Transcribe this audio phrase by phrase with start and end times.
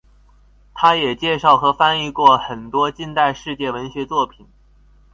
[0.73, 4.47] 它也介绍和翻译过很多近代世界文学作品。